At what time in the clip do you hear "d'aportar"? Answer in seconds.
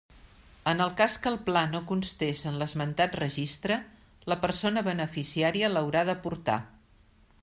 6.11-6.61